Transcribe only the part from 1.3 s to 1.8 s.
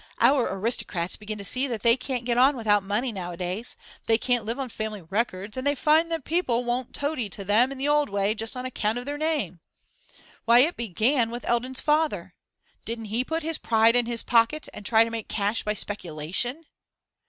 to see